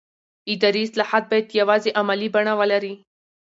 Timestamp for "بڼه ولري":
2.35-2.93